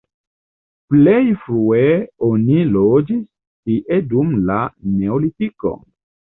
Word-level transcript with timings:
Plej 0.93 1.19
frue 1.41 1.83
oni 2.29 2.57
loĝis 2.79 3.21
tie 3.29 4.03
dum 4.17 4.35
la 4.51 4.59
neolitiko. 4.99 5.79